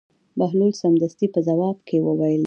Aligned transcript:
بهلول 0.39 0.71
سمدستي 0.81 1.27
په 1.33 1.39
ځواب 1.47 1.77
کې 1.87 1.97
وویل: 2.05 2.37
نه. 2.37 2.39